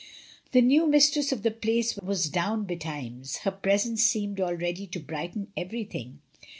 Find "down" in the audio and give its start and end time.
2.27-2.63